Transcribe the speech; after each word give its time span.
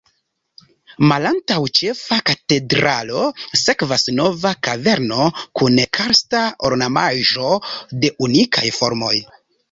Malantaŭ 1.09 1.57
Ĉefa 1.79 2.15
katedralo 2.29 3.19
sekvas 3.63 4.05
Nova 4.19 4.53
kaverno 4.67 5.27
kun 5.61 5.77
karsta 5.99 6.41
ornamaĵo 6.71 7.51
de 8.05 8.11
unikaj 8.29 8.65
formoj. 8.79 9.13